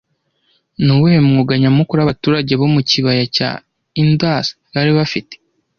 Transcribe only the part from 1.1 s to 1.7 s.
mwuga